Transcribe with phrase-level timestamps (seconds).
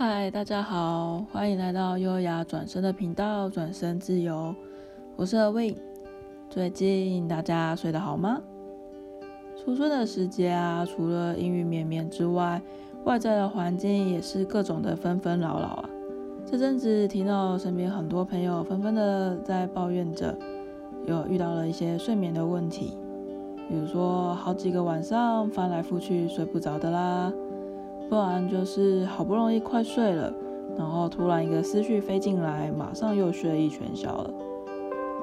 [0.00, 4.54] 嗨，大家好，欢迎来到优雅转身的频道，转身自由。
[5.16, 5.74] 我是 Win。
[6.48, 8.40] 最近大家睡得好吗？
[9.56, 12.62] 初春的时节啊，除了阴雨绵绵之外，
[13.06, 15.90] 外在的环境也是各种的纷纷扰扰啊。
[16.46, 20.32] 这阵子听到身边很多朋友纷纷的在抱怨着，
[21.08, 22.96] 有遇到了一些睡眠的问题，
[23.68, 27.32] 比如说好几个晚上翻来覆去睡不着的啦。
[28.08, 30.32] 不然就是好不容易快睡了，
[30.76, 34.30] 然后突然一个思绪飞进来，马上又睡意全消了。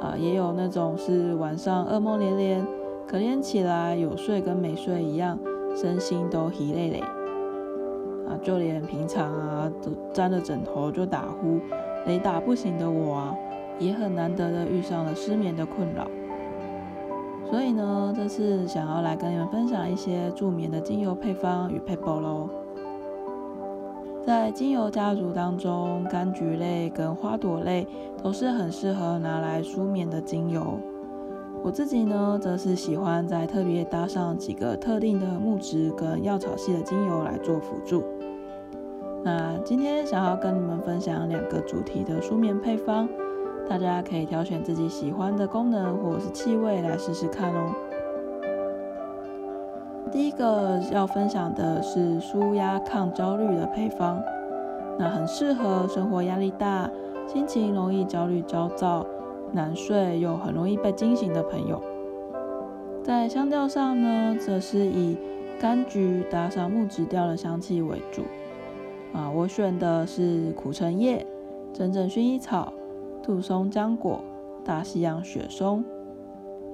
[0.00, 2.66] 啊，也有那种是晚上噩梦连连，
[3.06, 5.38] 隔天起来有睡跟没睡一样，
[5.76, 7.00] 身心都疲累累。
[7.00, 11.60] 啊，就连平常啊都沾着枕头就打呼，
[12.06, 13.36] 雷打不醒的我啊，
[13.78, 16.08] 也很难得的遇上了失眠的困扰。
[17.50, 22.48] 所以呢，这次想要来跟你们分享一些助眠的精油配方与配方喽。
[24.24, 27.86] 在精油家族当中，柑橘类跟花朵类
[28.22, 30.78] 都是很适合拿来舒眠的精油。
[31.62, 38.04] 我自己呢，则是喜欢在特别搭上几个特定的木质跟药草系的精油来做辅助。
[39.22, 43.08] 那今天想要跟你们分享两个主题的舒眠配方，
[43.68, 47.74] 大家可以挑选自己喜欢的功能或者是气味来试试看哦。
[50.12, 54.20] 第一个要分享的是舒压抗焦虑的配方，
[54.98, 56.90] 那很适合生活压力大、
[57.26, 59.06] 心情容易焦虑焦躁、
[59.52, 61.80] 难睡又很容易被惊醒的朋友。
[63.04, 65.16] 在香调上呢，则是以
[65.60, 68.22] 柑橘搭上木质调的香气为主。
[69.12, 71.24] 啊，我选的是苦橙叶、
[71.72, 72.72] 真正薰衣草、
[73.22, 74.20] 杜松浆果、
[74.64, 75.84] 大西洋雪松。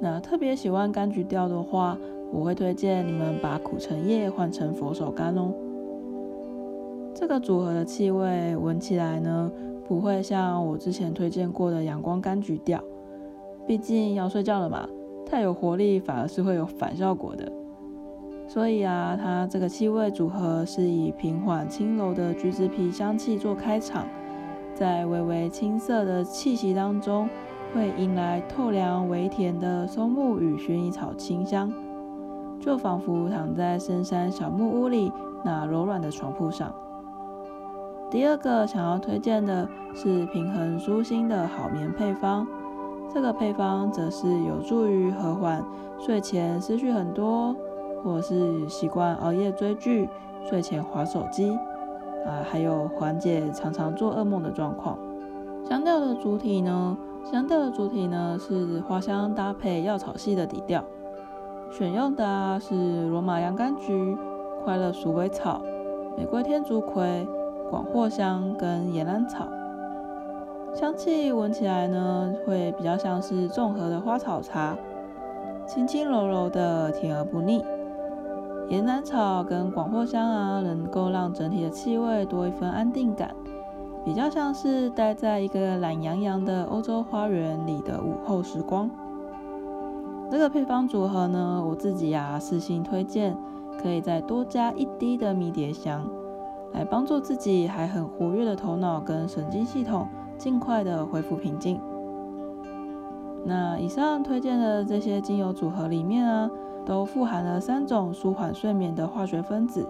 [0.00, 1.96] 那特别喜欢柑橘调的话，
[2.32, 5.52] 我会推荐你们把苦橙叶换成佛手柑哦。
[7.14, 9.50] 这个组合的气味闻起来呢，
[9.88, 12.78] 不会像我之前推荐过的阳光柑橘调，
[13.66, 14.86] 毕竟要睡觉了嘛，
[15.24, 17.50] 太有活力反而是会有反效果的。
[18.48, 24.06] 所以啊，它这个气味组合是以平缓轻柔的橘子皮香气做开场，
[24.74, 27.28] 在微微青涩的气息当中，
[27.74, 31.72] 会迎来透凉微甜的松木与薰衣草清香。
[32.60, 35.12] 就仿佛躺在深山小木屋里
[35.44, 36.72] 那柔软的床铺上。
[38.10, 42.46] 第二个想要推荐的是平衡舒心的好眠配方，
[43.12, 45.64] 这个配方则是有助于和缓
[45.98, 47.54] 睡前思绪很多，
[48.02, 50.08] 或是习惯熬夜追剧、
[50.48, 51.50] 睡前划手机，
[52.24, 54.96] 啊，还有缓解常常做噩梦的状况。
[55.68, 60.84] 香调的主体呢，香调的主体呢是花香搭配药草系的底调。
[61.70, 64.16] 选用的是罗马洋甘菊、
[64.64, 65.60] 快乐鼠尾草、
[66.16, 67.26] 玫瑰天竺葵、
[67.70, 69.46] 广藿香跟岩兰草。
[70.74, 74.76] 香气闻起来呢，会比较像是综合的花草茶，
[75.66, 77.64] 轻轻柔柔的，甜而不腻。
[78.68, 83.34] 岩兰草跟广藿香啊，能够让整体的气味多一份安定感，
[84.04, 88.90] 比较像是待在一个懒洋洋的欧洲花园里的午后时光。
[90.28, 93.36] 这个配方组合呢，我自己呀、私心推荐，
[93.80, 96.04] 可以再多加一滴的迷迭香，
[96.72, 101.80] 来帮助自己还很活跃的头脑跟神经系统尽快的恢复平静。
[103.44, 106.50] 那以上推荐的这些精油组合里面啊，
[106.84, 109.88] 都富含了三种舒缓睡眠的化学分子。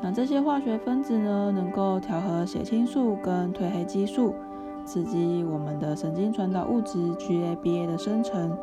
[0.00, 4.34] 那这些化学分子呢，能够调和血清素跟褪黑激素，
[4.84, 8.56] 刺激我们的神经传导物质 GABA 的生成。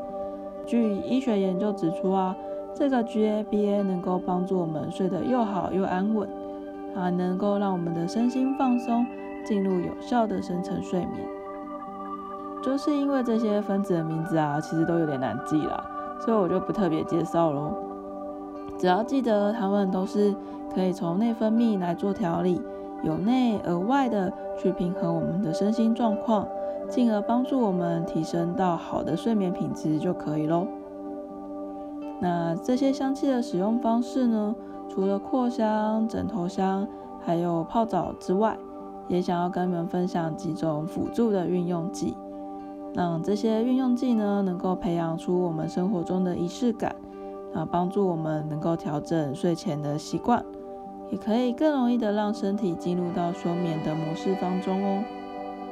[0.69, 2.35] 据医学研究指出啊，
[2.75, 6.29] 这个 GABA 能够帮助我们睡得又好又安稳，
[6.93, 9.03] 还能够让我们的身心放松，
[9.43, 11.27] 进入有效的深层睡眠。
[12.61, 15.83] 就是因为这些分子的名字啊，其实都有点难记啦，
[16.23, 17.73] 所以我就不特别介绍喽。
[18.77, 20.35] 只要记得它们都是
[20.75, 22.61] 可以从内分泌来做调理，
[23.01, 26.47] 由内而外的去平衡我们的身心状况。
[26.89, 30.67] 进而帮助我们提升到好的睡眠品质就可以喽。
[32.19, 34.55] 那这些香气的使用方式呢，
[34.89, 36.85] 除了扩香、枕头香，
[37.21, 38.57] 还有泡澡之外，
[39.07, 42.15] 也想要跟你们分享几种辅助的运用剂，
[42.93, 46.93] 让这些运用剂呢，能够培养出我们生活中的仪式感，
[47.53, 50.43] 啊，帮助我们能够调整睡前的习惯，
[51.11, 55.03] 也可以更容易的让身体进入到休眠的模式当中哦。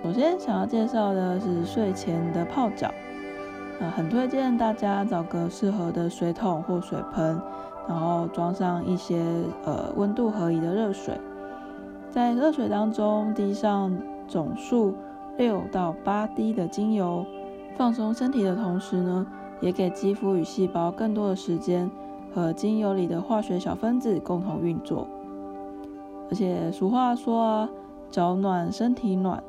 [0.07, 2.88] 首先想要介绍的是睡前的泡脚，
[3.81, 7.38] 啊，很推荐大家找个适合的水桶或水盆，
[7.89, 9.21] 然后装上一些
[9.65, 11.19] 呃温度合宜的热水，
[12.09, 13.94] 在热水当中滴上
[14.30, 14.95] 总数
[15.36, 17.25] 六到八滴的精油，
[17.75, 19.27] 放松身体的同时呢，
[19.60, 21.92] 也给肌肤与细胞更多的时间
[22.33, 25.06] 和精油里的化学小分子共同运作。
[26.30, 27.69] 而且俗话说啊，
[28.10, 29.44] 脚暖身体暖，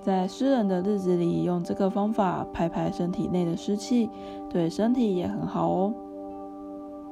[0.00, 4.08] 在湿冷的日子里用这个方法拍拍身体内的湿气，
[4.48, 5.94] 对身体也很好哦。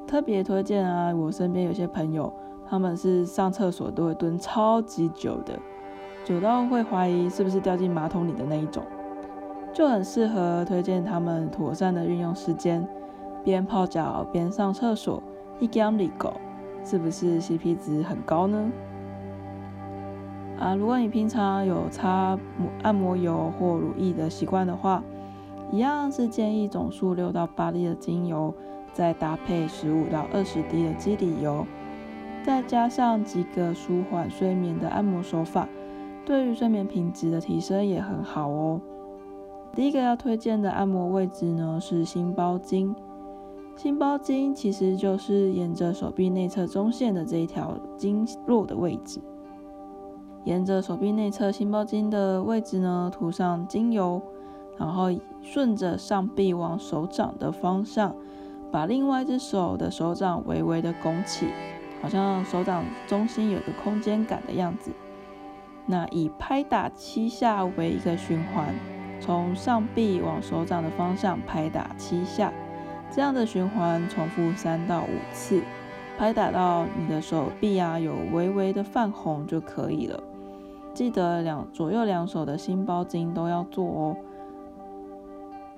[0.07, 2.33] 特别推荐啊，我身边有些朋友，
[2.67, 5.57] 他们是上厕所都会蹲超级久的。
[6.25, 8.83] 久到会怀疑是不是掉进马桶里的那一种，
[9.71, 12.87] 就很适合推荐他们妥善的运用时间，
[13.43, 15.21] 边泡脚边上厕所，
[15.59, 16.33] 一举两得，
[16.83, 18.71] 是不是 CP 值很高呢？
[20.59, 22.37] 啊，如果你平常有擦
[22.83, 25.01] 按摩油或乳液的习惯的话，
[25.71, 28.53] 一样是建议总数六到八滴的精油，
[28.91, 31.65] 再搭配十五到二十滴的基底油，
[32.43, 35.67] 再加上几个舒缓睡眠的按摩手法。
[36.25, 38.81] 对于睡眠品质的提升也很好哦。
[39.73, 42.93] 第一个要推荐的按摩位置呢，是心包经。
[43.77, 49.21] 心包经其实就是沿着手臂内侧中线的这一条经络的位置。
[50.45, 54.21] 沿着手臂内侧心包经的位置呢，涂上精油，
[54.77, 55.09] 然后
[55.41, 58.15] 顺着上臂往手掌的方向，
[58.71, 61.47] 把另外一只手的手掌微微的拱起，
[62.01, 64.91] 好像手掌中心有个空间感的样子。
[65.85, 68.73] 那以拍打七下为一个循环，
[69.19, 72.53] 从上臂往手掌的方向拍打七下，
[73.11, 75.61] 这样的循环重复三到五次，
[76.17, 80.23] 拍打到你的手臂啊有微微的泛红就可以了。
[80.99, 84.17] 记得两左右两手的心包经都要做哦。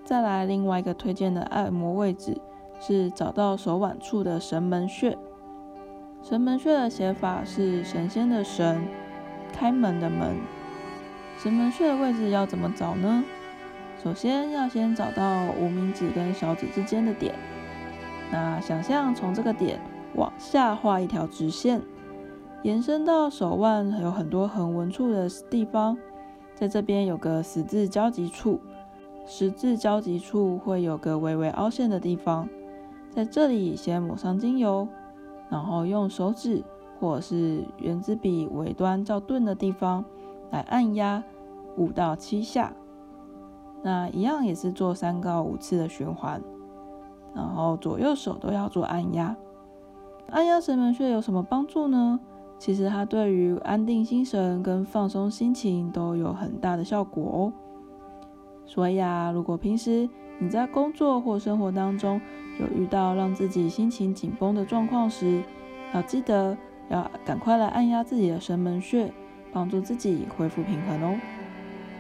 [0.04, 2.42] 再来另外一个推荐的按摩位置
[2.80, 5.16] 是找到手腕处的神门穴。
[6.24, 8.84] 神门穴的写法是神仙的神。
[9.54, 10.38] 开门的门，
[11.38, 13.24] 神门穴的位置要怎么找呢？
[14.04, 17.36] 首先要先找到无名指跟小指之间的点，
[18.32, 19.80] 那想象从这个点
[20.16, 21.80] 往下画一条直线，
[22.64, 25.98] 延伸到手腕有很多横纹处的地方，
[26.54, 28.60] 在这边有个十字交集处，
[29.26, 32.48] 十字交集处会有个微微凹陷的地方，
[33.10, 34.88] 在这里先抹上精油，
[35.50, 36.64] 然后用手指。
[37.00, 40.06] 或是原子笔尾端较钝的地方
[40.52, 41.24] 来按压
[41.76, 42.72] 五到七下，
[43.82, 46.40] 那一样也是做三到五次的循环，
[47.34, 49.36] 然后左右手都要做按压。
[50.30, 52.20] 按压神门穴有什么帮助呢？
[52.62, 57.54] 其实它对于安定心神跟放松心情都有很大的效果哦。
[58.68, 62.22] 所以啊，如果平时你在工作或生活当中
[62.60, 65.42] 有遇到让自己心情紧绷的状况时，
[65.94, 66.56] 要记得。
[66.90, 69.10] 要赶快来按压自己的神门穴，
[69.54, 71.18] 帮助自己恢复平衡哦。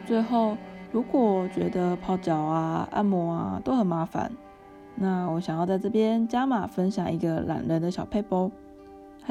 [0.05, 0.57] 最后，
[0.91, 4.29] 如果觉得泡脚啊、按摩啊都很麻烦，
[4.95, 8.51] 那我想要在这边加码分享一个懒人的小撇步。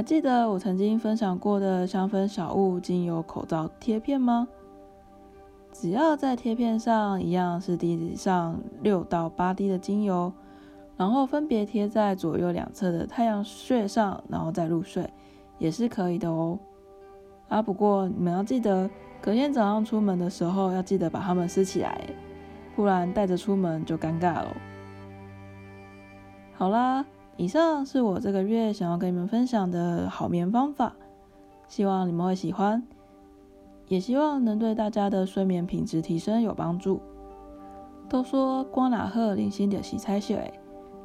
[0.01, 4.49] 还记得我曾经分享过的香氛小物精油口罩贴片吗？
[5.75, 10.33] 只要在贴片上一样是滴上六到八滴的精油，
[10.97, 15.07] 然后分别贴在左右两侧的太阳穴上，然后再入睡。
[15.59, 16.59] 也是可以的哦，
[17.51, 18.89] 啊，不过你们要记得，
[19.21, 22.07] 隔天早上出门的时候要记得把它们撕起来，
[22.75, 24.57] 不然带着出门就尴尬了。
[26.55, 27.05] 好啦，
[27.41, 30.95] 以上是我这个月想要跟你们分享的好眠方法，
[31.69, 32.87] 希望你们会喜欢，
[33.89, 37.01] 也希望能对大家的睡眠品质提升有帮助。
[38.11, 40.53] 都说光哪贺零星点洗菜水，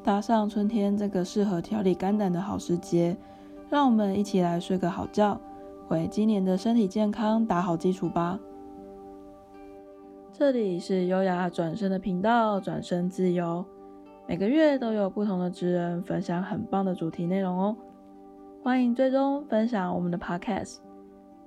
[0.03, 3.15] 搭上春天这个适合调理肝胆的好时节。
[3.69, 5.39] 让我们一起来睡个好觉，
[5.87, 8.37] 为今年的身体健康打好基础吧。
[10.33, 13.63] 这里是优雅转身的频道，转身自由。
[14.27, 17.77] 每个月都有不同的职人分享很棒的主题内容哦。
[18.63, 20.77] 欢迎追踪分享我们的 Podcast。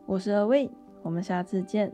[0.07, 0.71] 我是 a win
[1.03, 1.93] 我们下次见。